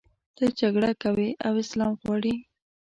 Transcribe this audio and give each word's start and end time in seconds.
ته 0.35 0.45
جګړه 0.59 0.91
کوې 1.01 1.29
او 1.45 1.53
اسلام 1.63 1.93
غواړې. 2.01 2.33